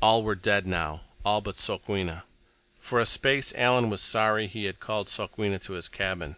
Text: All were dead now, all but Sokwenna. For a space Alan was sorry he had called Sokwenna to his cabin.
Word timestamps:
All 0.00 0.22
were 0.22 0.36
dead 0.36 0.64
now, 0.64 1.00
all 1.24 1.40
but 1.40 1.58
Sokwenna. 1.58 2.22
For 2.78 3.00
a 3.00 3.04
space 3.04 3.52
Alan 3.56 3.90
was 3.90 4.00
sorry 4.00 4.46
he 4.46 4.66
had 4.66 4.78
called 4.78 5.08
Sokwenna 5.08 5.58
to 5.62 5.72
his 5.72 5.88
cabin. 5.88 6.36